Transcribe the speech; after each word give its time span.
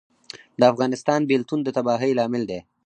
د 0.59 0.61
افغانستان 0.71 1.19
بیلتون 1.31 1.59
د 1.63 1.67
تباهۍ 1.77 2.11
لامل 2.19 2.43
دی 2.51 2.59